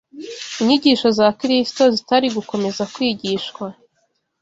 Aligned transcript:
inyigisho 0.61 1.07
za 1.17 1.27
Kristo 1.39 1.81
zitari 1.95 2.27
gukomeza 2.35 2.83
kwigishwa, 2.93 3.65